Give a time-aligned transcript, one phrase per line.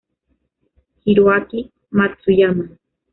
[1.03, 1.59] Hiroaki
[1.97, 2.65] Matsuyama